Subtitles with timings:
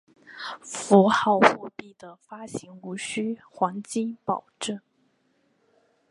[0.63, 4.79] 符号货币的发行无须黄金保证。